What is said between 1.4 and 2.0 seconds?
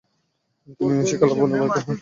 অনুপ্রাণিত হন।